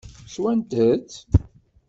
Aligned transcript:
Swant-tt? 0.33 1.13